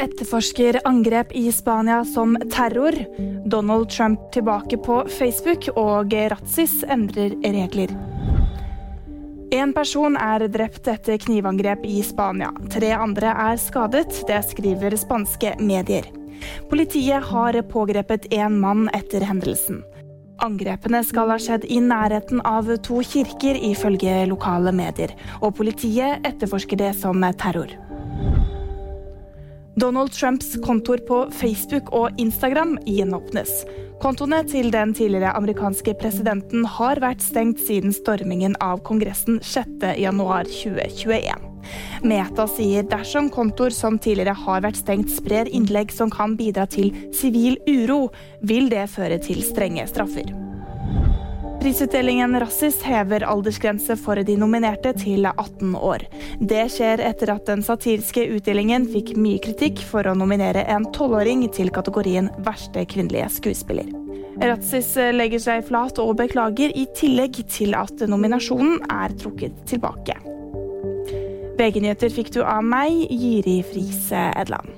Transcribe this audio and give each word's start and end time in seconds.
etterforsker 0.00 0.80
angrep 0.84 1.32
i 1.32 1.52
Spania 1.52 2.04
som 2.04 2.36
terror. 2.52 2.94
Donald 3.44 3.90
Trump 3.90 4.32
tilbake 4.32 4.76
på 4.76 5.04
Facebook, 5.18 5.68
og 5.76 6.12
Ratsis 6.12 6.82
endrer 6.88 7.36
regler. 7.44 7.92
En 9.50 9.72
person 9.74 10.16
er 10.16 10.46
drept 10.48 10.86
etter 10.88 11.18
knivangrep 11.18 11.84
i 11.84 12.00
Spania. 12.06 12.52
Tre 12.70 12.92
andre 12.94 13.34
er 13.50 13.58
skadet. 13.58 14.22
Det 14.28 14.40
skriver 14.52 14.96
spanske 14.96 15.56
medier. 15.58 16.06
Politiet 16.70 17.26
har 17.32 17.58
pågrepet 17.68 18.30
én 18.32 18.60
mann 18.62 18.88
etter 18.96 19.26
hendelsen. 19.26 19.82
Angrepene 20.40 21.02
skal 21.04 21.34
ha 21.34 21.36
skjedd 21.36 21.66
i 21.68 21.82
nærheten 21.84 22.40
av 22.48 22.70
to 22.86 23.02
kirker, 23.04 23.58
ifølge 23.58 24.22
lokale 24.30 24.72
medier. 24.72 25.12
Og 25.42 25.58
politiet 25.58 26.24
etterforsker 26.24 26.80
det 26.80 26.94
som 27.02 27.20
terror. 27.36 27.89
Donald 29.76 30.12
Trumps 30.12 30.56
kontor 30.64 30.98
på 31.08 31.30
Facebook 31.30 31.92
og 31.92 32.10
Instagram 32.18 32.78
gjenåpnes. 32.86 33.64
Kontoene 34.00 34.44
til 34.48 34.70
den 34.72 34.94
tidligere 34.96 35.34
amerikanske 35.36 35.94
presidenten 36.00 36.64
har 36.78 37.00
vært 37.04 37.22
stengt 37.22 37.60
siden 37.62 37.92
stormingen 37.94 38.56
av 38.64 38.80
Kongressen 38.86 39.40
6.1.2021. 39.44 41.46
Meta 42.02 42.46
sier 42.48 42.82
dersom 42.88 43.28
kontoer 43.30 43.70
som 43.76 43.98
tidligere 44.00 44.34
har 44.46 44.64
vært 44.64 44.80
stengt, 44.80 45.10
sprer 45.12 45.46
innlegg 45.52 45.92
som 45.92 46.10
kan 46.10 46.36
bidra 46.40 46.66
til 46.66 46.94
sivil 47.14 47.58
uro, 47.68 48.08
vil 48.40 48.70
det 48.72 48.88
føre 48.90 49.18
til 49.22 49.44
strenge 49.44 49.86
straffer. 49.90 50.39
Prisutdelingen 51.60 52.40
Rassis 52.40 52.82
hever 52.82 53.20
aldersgrense 53.28 53.92
for 54.00 54.16
de 54.24 54.36
nominerte 54.40 54.94
til 54.96 55.26
18 55.28 55.74
år. 55.76 56.06
Det 56.40 56.62
skjer 56.72 57.02
etter 57.04 57.34
at 57.34 57.44
den 57.50 57.60
satiriske 57.60 58.24
utdelingen 58.32 58.86
fikk 58.88 59.12
mye 59.20 59.42
kritikk 59.44 59.82
for 59.90 60.08
å 60.08 60.16
nominere 60.16 60.64
en 60.72 60.88
tolvåring 60.96 61.44
til 61.52 61.68
kategorien 61.74 62.32
verste 62.46 62.86
kvinnelige 62.88 63.28
skuespiller. 63.36 63.92
Ratsis 64.40 64.94
legger 65.12 65.44
seg 65.44 65.68
flat 65.68 66.00
og 66.00 66.16
beklager, 66.22 66.72
i 66.72 66.86
tillegg 66.96 67.42
til 67.52 67.76
at 67.76 68.08
nominasjonen 68.08 68.80
er 68.88 69.12
trukket 69.20 69.60
tilbake. 69.68 70.16
VG-nyheter 71.60 72.08
fikk 72.08 72.32
du 72.38 72.40
av 72.40 72.64
meg, 72.64 73.04
Jiri 73.12 73.60
Friise 73.68 74.30
Edland. 74.32 74.72